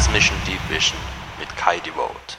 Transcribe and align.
Transmission 0.00 0.34
Deep 0.46 0.60
Vision 0.70 0.98
mit 1.38 1.54
Kai 1.58 1.78
Devote. 1.80 2.38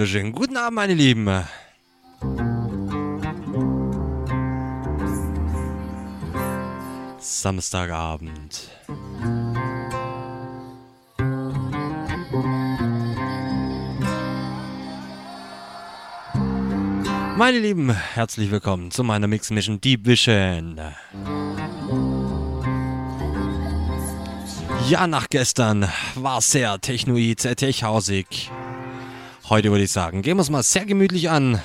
Wunderschönen 0.00 0.32
guten 0.32 0.56
Abend, 0.56 0.76
meine 0.76 0.94
Lieben. 0.94 1.44
Samstagabend. 7.18 8.70
Meine 17.36 17.58
Lieben, 17.58 17.90
herzlich 17.90 18.50
willkommen 18.50 18.90
zu 18.90 19.04
meiner 19.04 19.26
Mix 19.26 19.50
Mission 19.50 19.82
Deep 19.82 20.06
Vision. 20.06 20.80
Ja, 24.88 25.06
nach 25.06 25.28
gestern 25.28 25.90
war 26.14 26.40
sehr 26.40 26.80
technoid, 26.80 27.40
sehr 27.40 27.54
techhausig. 27.54 28.50
Heute 29.50 29.72
würde 29.72 29.82
ich 29.82 29.90
sagen, 29.90 30.22
gehen 30.22 30.36
wir 30.36 30.42
es 30.42 30.50
mal 30.50 30.62
sehr 30.62 30.86
gemütlich 30.86 31.28
an. 31.28 31.60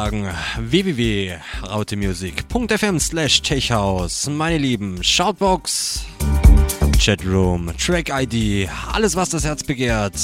Sagen 0.00 0.24
www.rautemusic.fm 0.58 2.98
slash 2.98 3.42
techhaus. 3.42 4.30
Meine 4.30 4.56
Lieben, 4.56 5.04
Shoutbox, 5.04 6.06
Chatroom, 6.98 7.70
Track-ID, 7.76 8.70
alles 8.90 9.14
was 9.14 9.28
das 9.28 9.44
Herz 9.44 9.62
begehrt. 9.62 10.14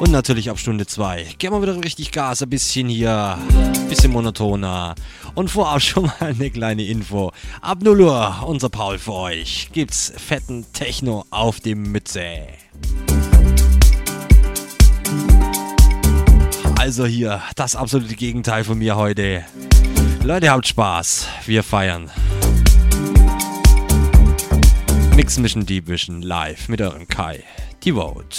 Und 0.00 0.12
natürlich 0.12 0.48
ab 0.48 0.58
Stunde 0.58 0.86
2 0.86 1.34
geben 1.36 1.56
wir 1.56 1.60
wieder 1.60 1.76
richtig 1.84 2.10
Gas, 2.10 2.42
ein 2.42 2.48
bisschen 2.48 2.88
hier, 2.88 3.36
ein 3.36 3.88
bisschen 3.90 4.10
monotoner. 4.10 4.94
Und 5.34 5.50
vorab 5.50 5.82
schon 5.86 6.04
mal 6.04 6.14
eine 6.20 6.50
kleine 6.50 6.86
Info. 6.86 7.32
Ab 7.60 7.82
0 7.82 8.00
Uhr, 8.00 8.44
unser 8.46 8.70
Paul 8.70 8.98
für 8.98 9.12
euch, 9.12 9.68
gibt's 9.74 10.10
fetten 10.16 10.64
Techno 10.72 11.26
auf 11.28 11.60
die 11.60 11.74
Mütze. 11.74 12.46
Also 16.84 17.06
hier, 17.06 17.40
das 17.56 17.76
absolute 17.76 18.14
Gegenteil 18.14 18.62
von 18.62 18.76
mir 18.76 18.94
heute. 18.96 19.42
Leute, 20.22 20.50
habt 20.50 20.66
Spaß. 20.66 21.26
Wir 21.46 21.62
feiern. 21.62 22.10
Mix 25.16 25.38
Mission 25.38 25.64
Deep 25.64 25.88
Vision 25.88 26.20
live 26.20 26.68
mit 26.68 26.82
eurem 26.82 27.08
Kai. 27.08 27.42
Die 27.84 27.92
Vote. 27.92 28.36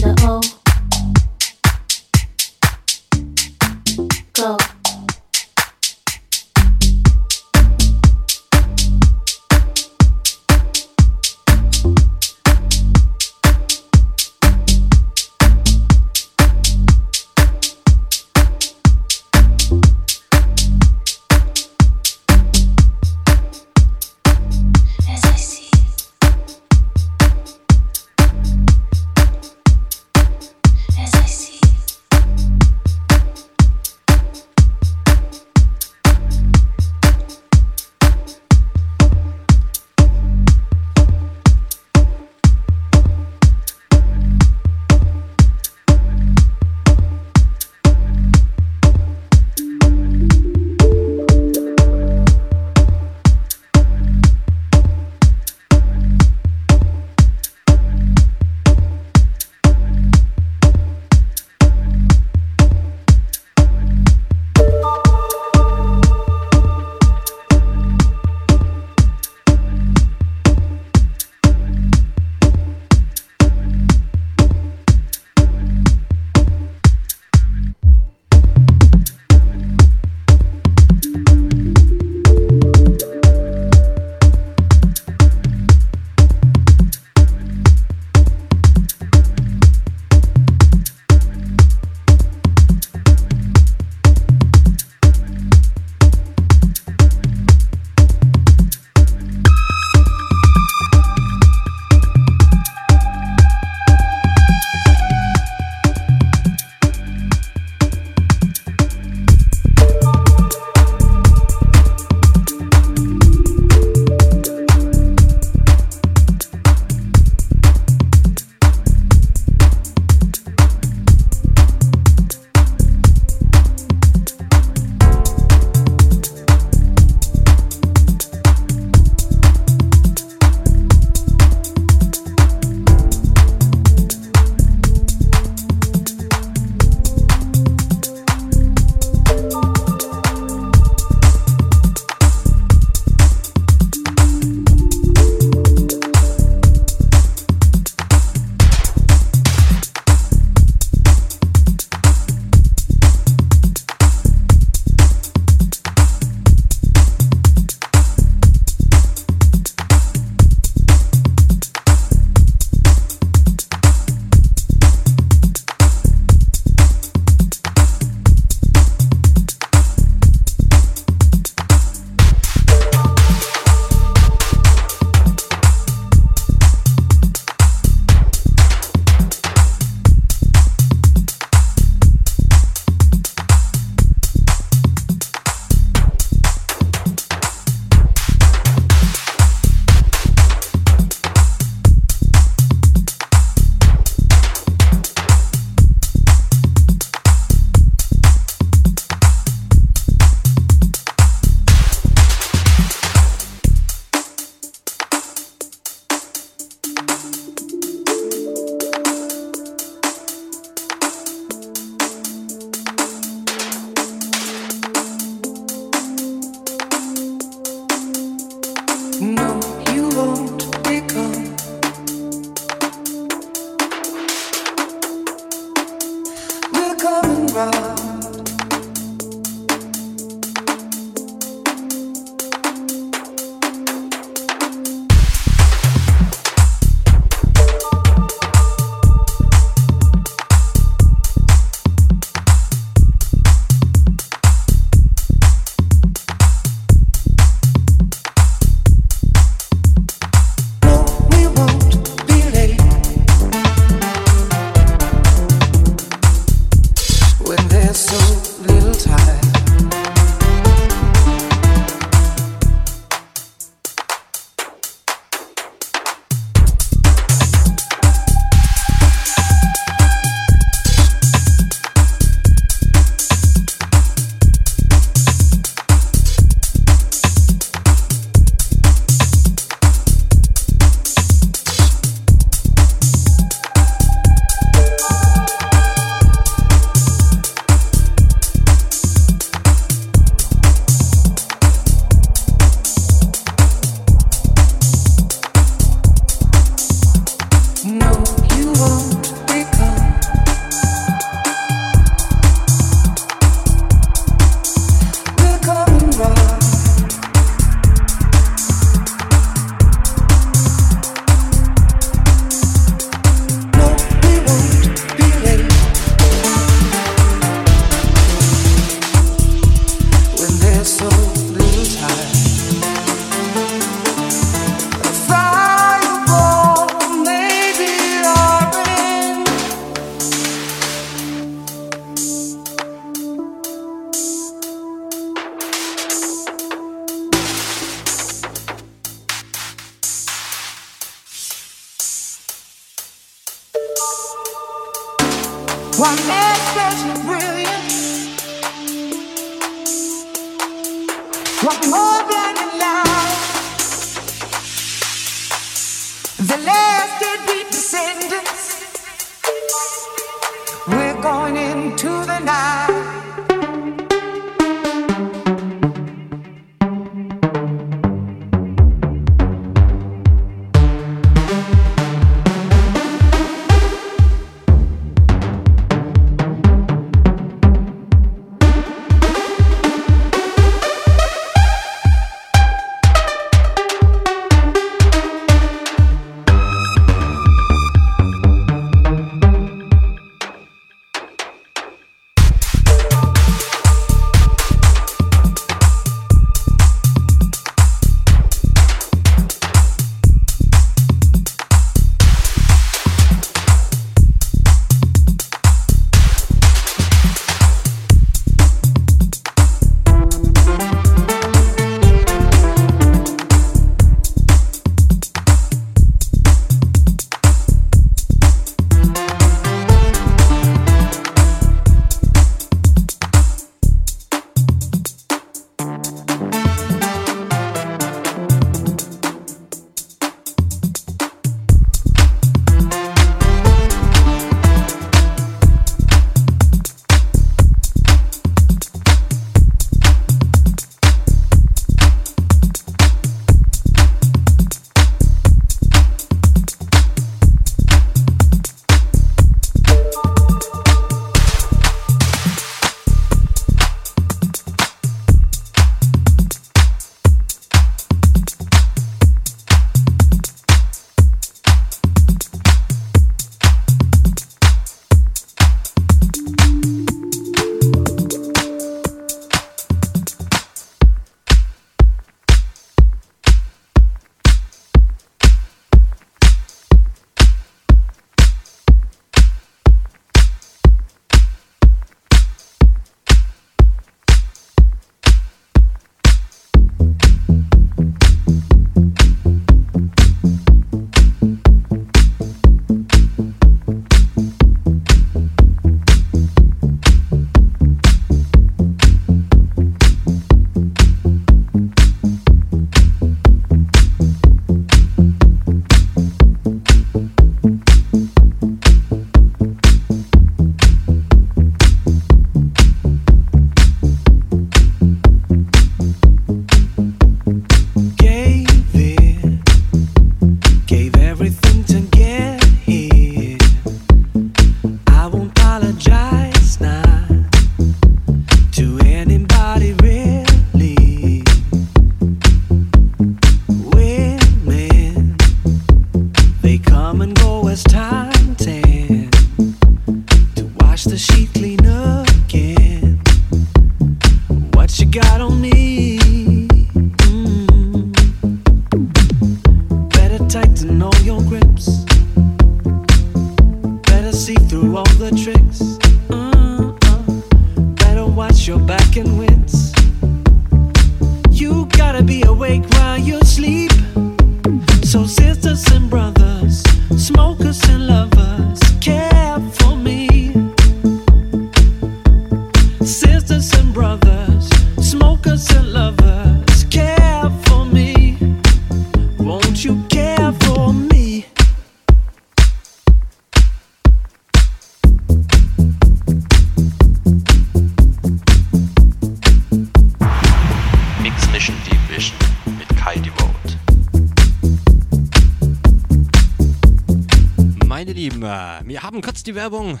Die 599.46 599.54
Werbung. 599.54 600.00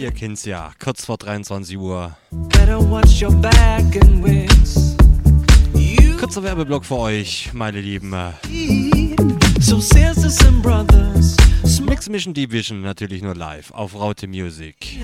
Ihr 0.00 0.10
kennt's 0.12 0.44
ja, 0.46 0.72
kurz 0.82 1.04
vor 1.04 1.18
23 1.18 1.76
Uhr. 1.76 2.16
Kurzer 6.18 6.42
Werbeblock 6.42 6.84
für 6.86 6.96
euch, 6.96 7.50
meine 7.52 7.80
Lieben. 7.82 8.14
Mix 11.86 12.08
Mission 12.08 12.32
Division 12.32 12.80
natürlich 12.80 13.20
nur 13.22 13.34
live 13.34 13.70
auf 13.72 13.94
Raute 13.94 14.26
Music. 14.26 14.98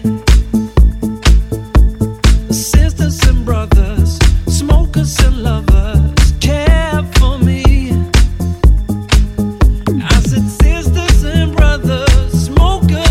Sisters 2.48 3.20
and 3.28 3.44
brothers, 3.44 4.18
smokers 4.48 5.18
and 5.26 5.36
lovers. 5.42 5.77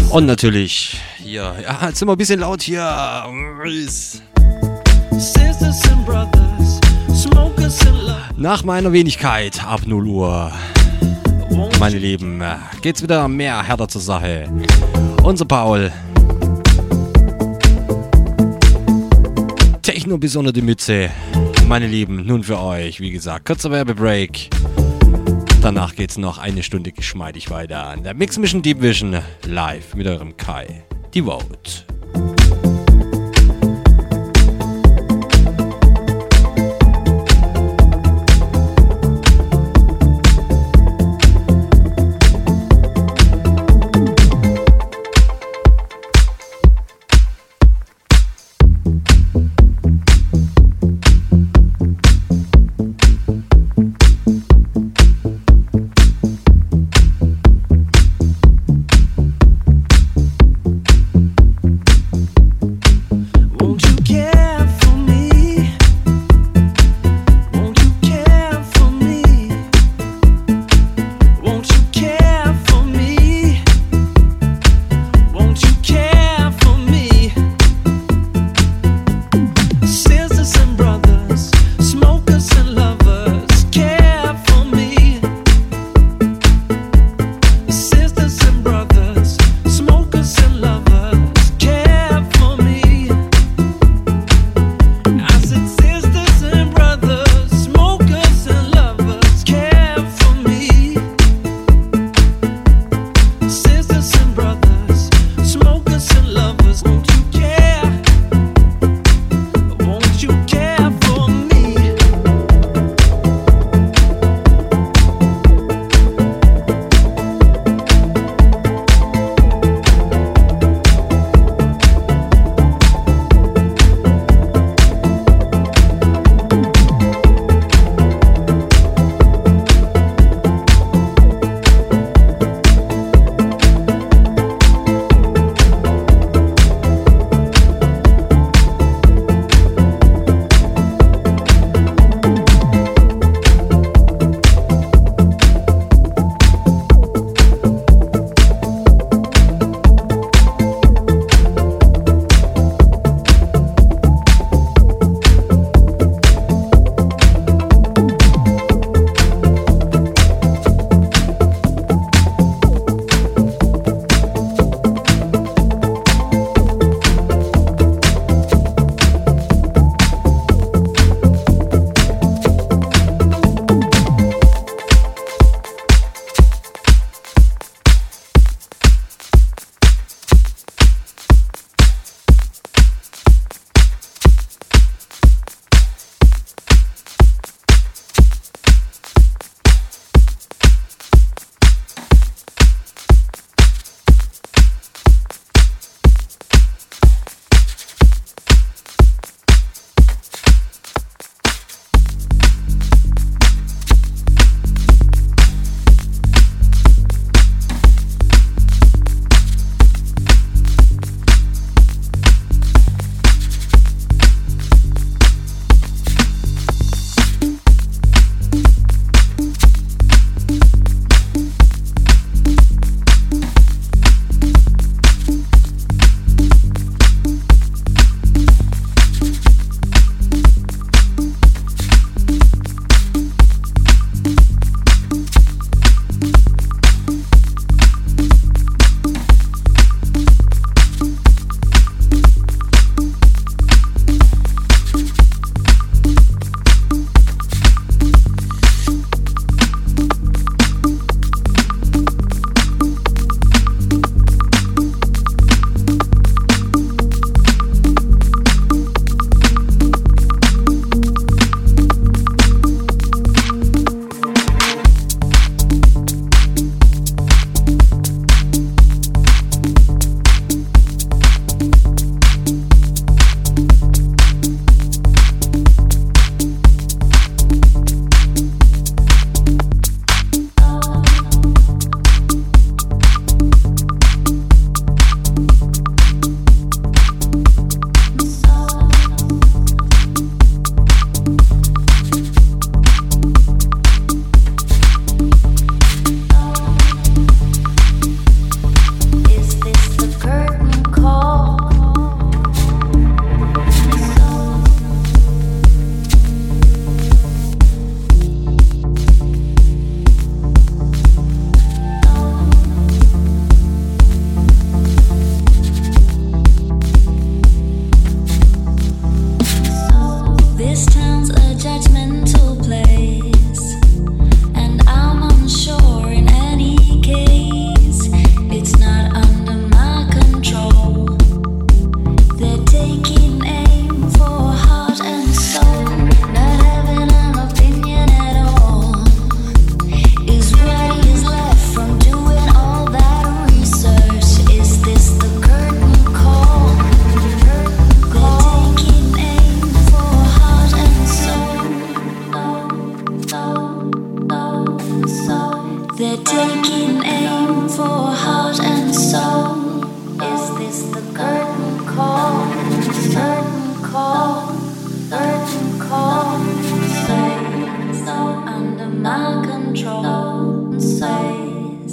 Und 0.09 0.25
natürlich 0.25 0.99
hier, 1.21 1.55
ja, 1.61 1.79
jetzt 1.87 1.99
sind 1.99 2.07
wir 2.07 2.13
ein 2.13 2.17
bisschen 2.17 2.39
laut 2.39 2.61
hier. 2.61 2.81
Nach 8.37 8.63
meiner 8.63 8.93
Wenigkeit 8.93 9.63
ab 9.63 9.81
0 9.85 10.07
Uhr. 10.07 10.51
meine 11.79 11.97
Lieben, 11.97 12.41
geht's 12.81 13.01
wieder 13.01 13.27
mehr 13.27 13.61
härter 13.63 13.87
zur 13.87 14.01
Sache. 14.01 14.49
Unser 15.23 15.45
Paul. 15.45 15.91
Techno 19.81 20.17
bis 20.17 20.35
unter 20.35 20.53
die 20.53 20.61
Mütze. 20.61 21.09
Meine 21.67 21.87
Lieben, 21.87 22.25
nun 22.25 22.43
für 22.43 22.59
euch, 22.59 23.01
wie 23.01 23.11
gesagt, 23.11 23.45
kurzer 23.45 23.71
Werbebreak. 23.71 24.49
Danach 25.67 25.95
geht's 25.95 26.17
noch 26.17 26.37
eine 26.37 26.63
Stunde 26.63 26.93
geschmeidig 26.93 27.49
weiter 27.49 27.87
an 27.87 28.01
der 28.01 28.13
Mix 28.13 28.37
Mission 28.37 28.61
Deep 28.61 28.81
Vision 28.81 29.21
live 29.43 29.95
mit 29.95 30.07
eurem 30.07 30.37
Kai. 30.37 30.85
Die 31.13 31.21
Vote. 31.21 31.96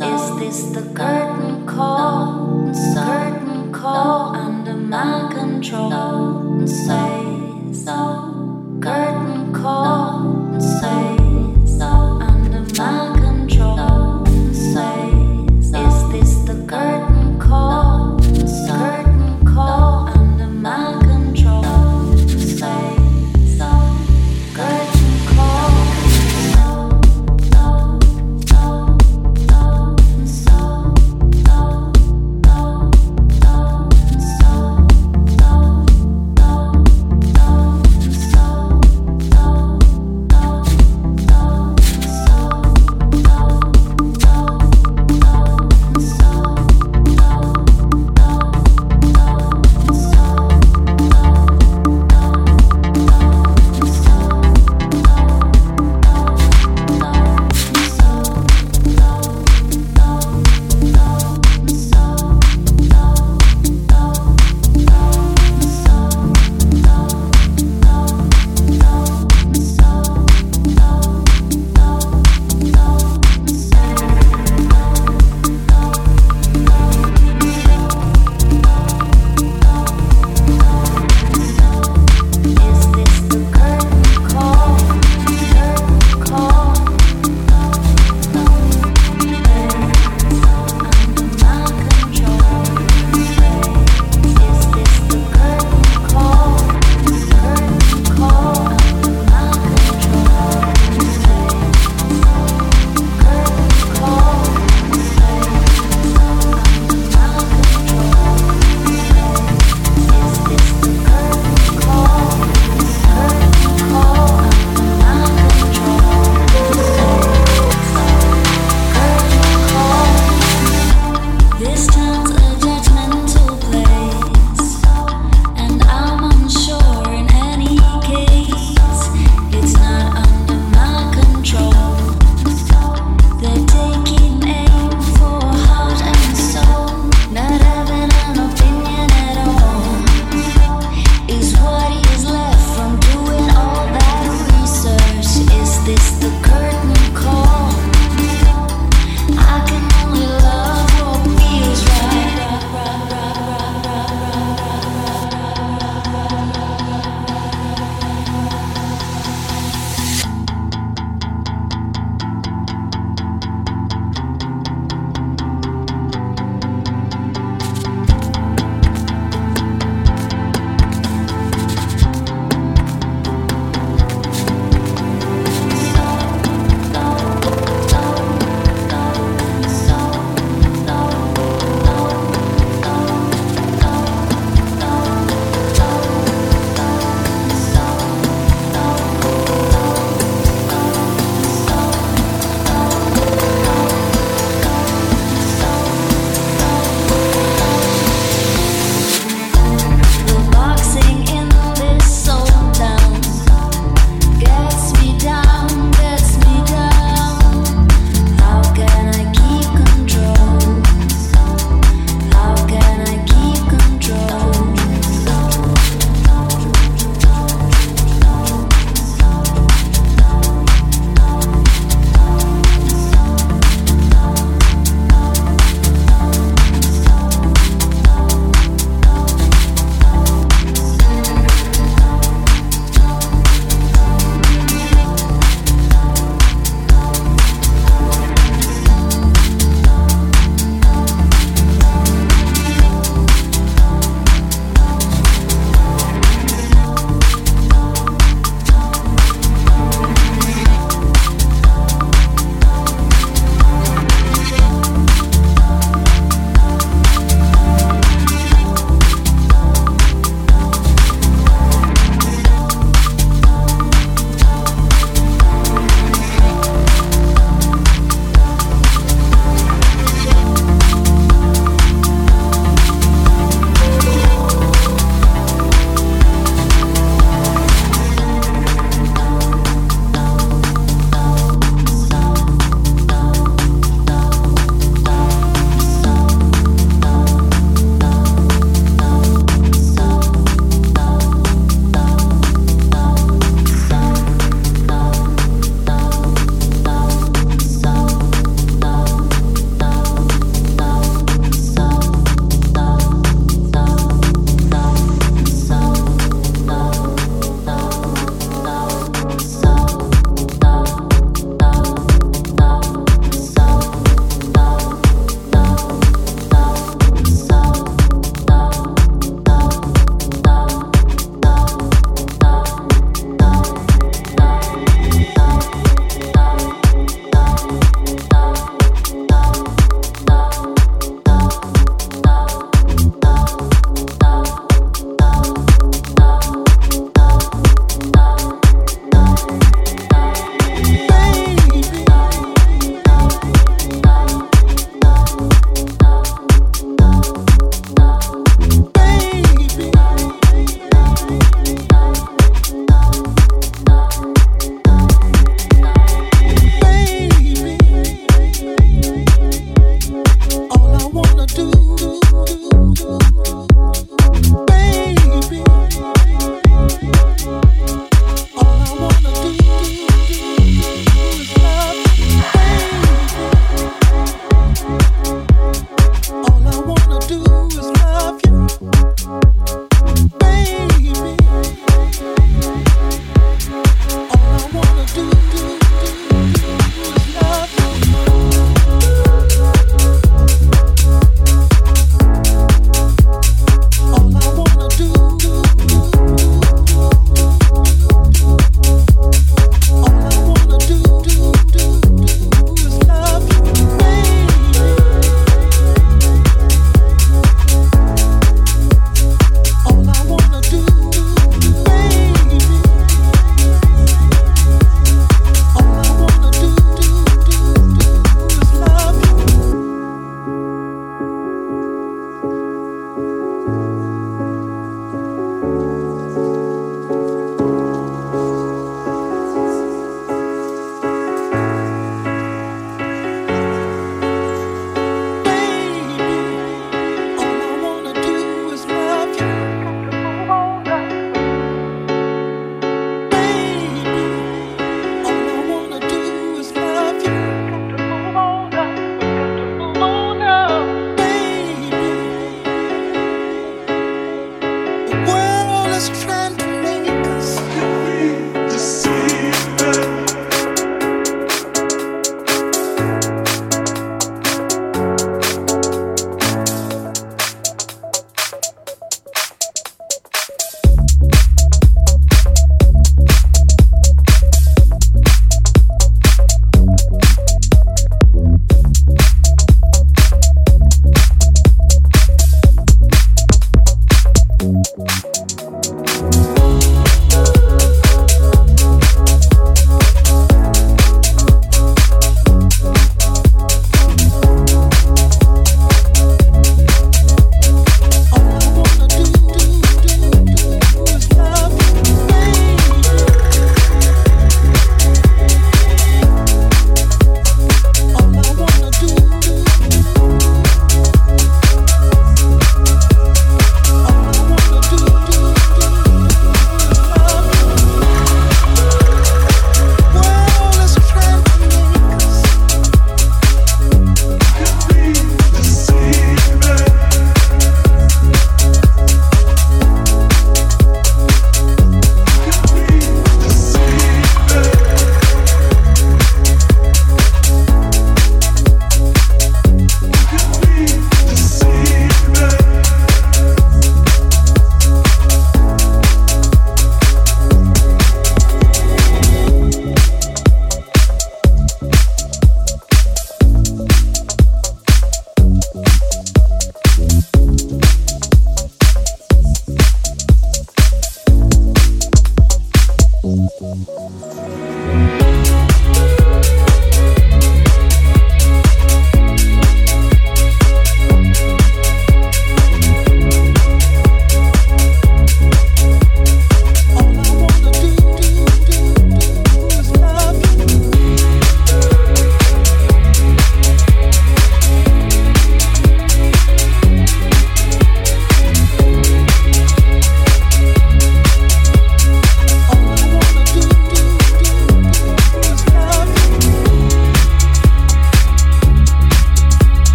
Is 0.00 0.38
this 0.38 0.62
the 0.70 0.82
curtain 0.94 1.66
call? 1.66 2.70
Curtain 2.94 3.72
call 3.72 4.36
under 4.36 4.74
my 4.74 5.28
control. 5.32 6.64
Say 6.66 7.72
so. 7.72 8.27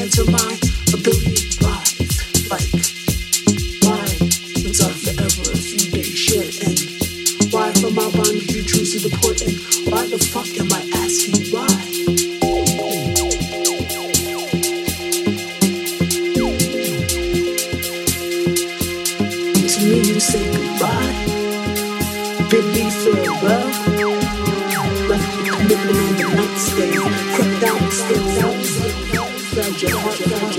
into 0.00 0.24
my 0.30 0.58
ability, 0.94 1.48
life 1.60 2.50
like 2.50 2.97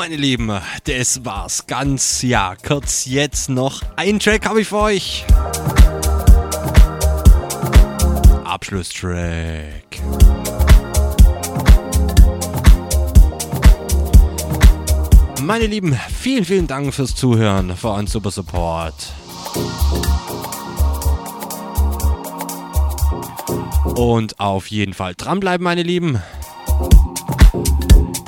Lieben, 0.00 0.60
das 0.84 1.24
war's 1.24 1.66
ganz, 1.66 2.22
ja, 2.22 2.54
kurz 2.66 3.04
jetzt 3.04 3.48
noch 3.48 3.82
ein 3.96 4.18
Track 4.18 4.46
habe 4.48 4.62
ich 4.62 4.68
für 4.68 4.78
euch. 4.78 5.24
Abschlusstrack. 8.44 9.84
Meine 15.42 15.66
Lieben, 15.66 15.98
vielen, 16.20 16.44
vielen 16.44 16.66
Dank 16.66 16.94
fürs 16.94 17.14
Zuhören, 17.14 17.76
für 17.76 17.90
euren 17.90 18.06
super 18.06 18.30
Support. 18.30 18.94
Und 23.94 24.40
auf 24.40 24.68
jeden 24.68 24.94
Fall 24.94 25.14
dranbleiben, 25.14 25.62
meine 25.62 25.82
Lieben. 25.82 26.22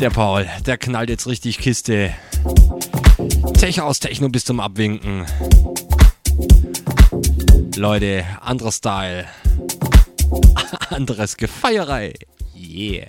Der 0.01 0.11
Paul, 0.11 0.47
der 0.67 0.77
knallt 0.77 1.09
jetzt 1.09 1.27
richtig 1.27 1.59
Kiste. 1.59 2.13
Tech 3.59 3.81
aus 3.81 4.01
Techno 4.01 4.29
bis 4.29 4.45
zum 4.45 4.61
Abwinken. 4.61 5.25
Leute, 7.77 8.25
anderer 8.41 8.73
Style. 8.73 9.27
Anderes 10.91 11.37
Gefeierei. 11.37 12.15
Yeah. 12.55 13.07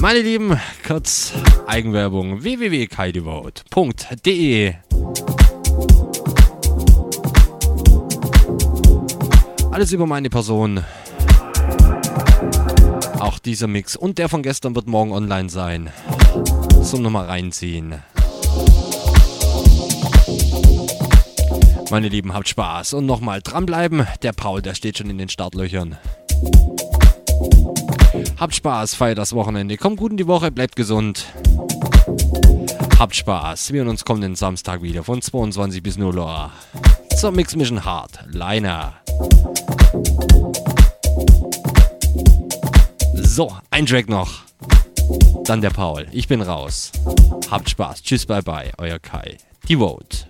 Meine 0.00 0.20
Lieben, 0.20 0.58
kurz 0.86 1.32
Eigenwerbung 1.66 2.42
www.kaidevote.de 2.42 4.74
Alles 9.70 9.92
über 9.92 10.06
meine 10.06 10.30
Person 10.30 10.82
auch 13.34 13.38
dieser 13.40 13.66
Mix 13.66 13.96
und 13.96 14.18
der 14.18 14.28
von 14.28 14.42
gestern 14.42 14.76
wird 14.76 14.86
morgen 14.86 15.12
online 15.12 15.48
sein. 15.50 15.90
Zum 16.82 17.02
nochmal 17.02 17.26
reinziehen. 17.26 18.02
Meine 21.90 22.08
Lieben, 22.08 22.32
habt 22.32 22.48
Spaß 22.48 22.94
und 22.94 23.06
nochmal 23.06 23.40
dranbleiben. 23.42 24.06
Der 24.22 24.32
Paul, 24.32 24.62
der 24.62 24.74
steht 24.74 24.98
schon 24.98 25.10
in 25.10 25.18
den 25.18 25.28
Startlöchern. 25.28 25.98
Habt 28.38 28.54
Spaß, 28.54 28.94
feiert 28.94 29.18
das 29.18 29.32
Wochenende. 29.32 29.76
Kommt 29.76 29.98
gut 29.98 30.12
in 30.12 30.16
die 30.16 30.28
Woche, 30.28 30.52
bleibt 30.52 30.76
gesund. 30.76 31.26
Habt 32.98 33.16
Spaß. 33.16 33.72
Wir 33.72 33.80
hören 33.80 33.88
uns 33.88 34.04
kommenden 34.04 34.36
Samstag 34.36 34.82
wieder 34.82 35.02
von 35.02 35.20
22 35.20 35.82
bis 35.82 35.96
0 35.96 36.18
Uhr. 36.18 36.52
Zur 37.16 37.32
Mix 37.32 37.56
Mission 37.56 37.84
Hard. 37.84 38.20
Liner. 38.28 38.94
So, 43.36 43.50
ein 43.72 43.84
Track 43.84 44.08
noch. 44.08 44.44
Dann 45.42 45.60
der 45.60 45.70
Paul. 45.70 46.06
Ich 46.12 46.28
bin 46.28 46.40
raus. 46.40 46.92
Habt 47.50 47.68
Spaß. 47.68 48.04
Tschüss, 48.04 48.26
bye 48.26 48.42
bye. 48.42 48.70
Euer 48.78 49.00
Kai. 49.00 49.38
Die 49.68 49.76
Vote. 49.76 50.28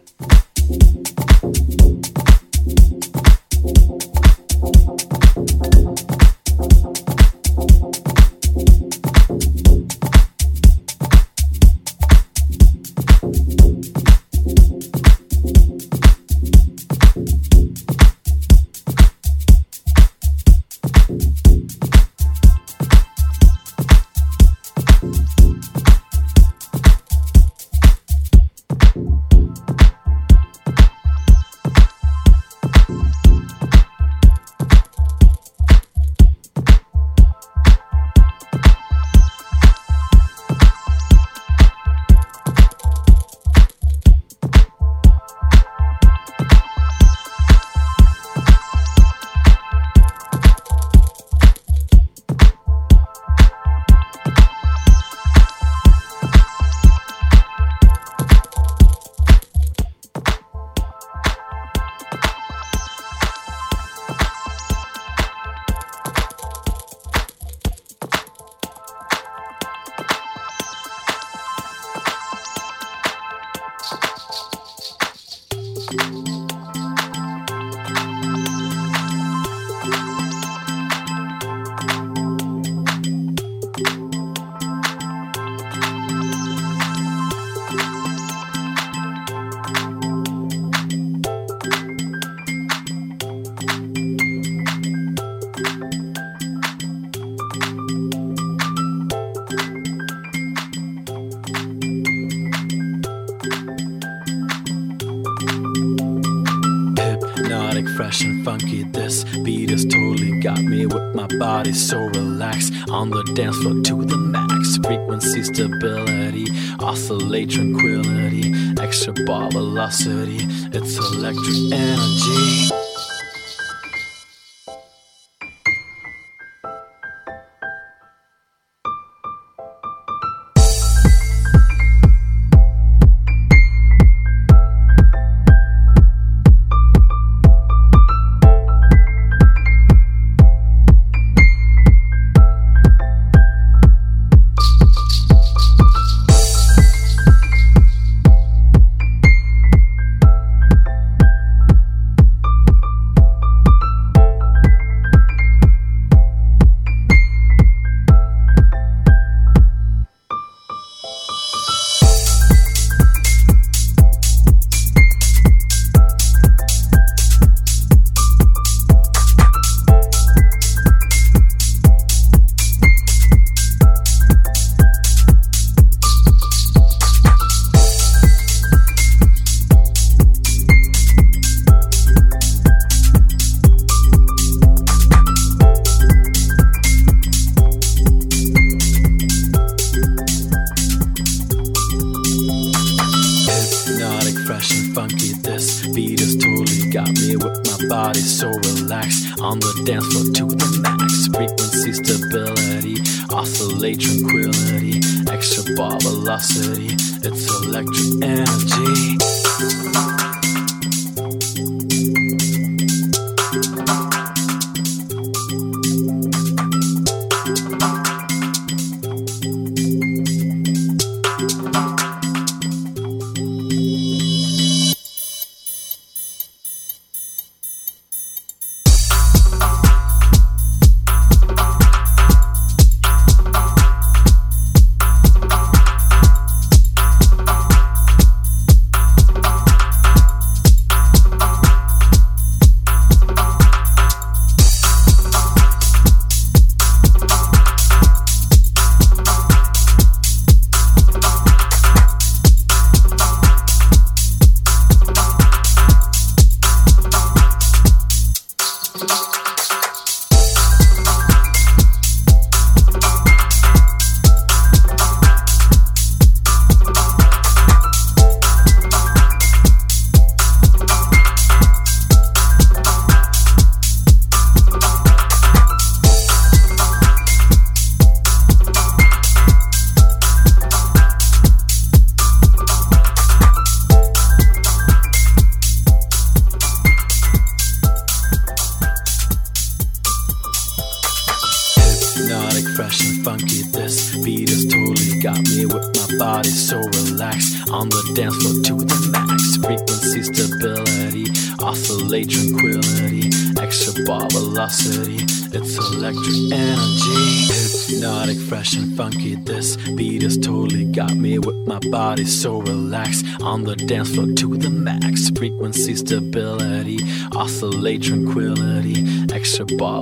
Dance 113.34 113.56
floor 113.58 113.74
to 113.82 114.04
the 114.04 114.16
max. 114.16 114.76
Frequency 114.78 115.42
stability, 115.42 116.46
oscillate 116.80 117.50
tranquility, 117.50 118.52
extra 118.80 119.12
ball 119.24 119.50
velocity. 119.50 120.38
It's 120.72 120.96
electric 120.96 121.72
energy. 121.72 122.83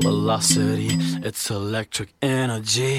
Velocity. 0.01 0.91
It's 1.27 1.51
electric 1.51 2.11
energy. 2.23 2.92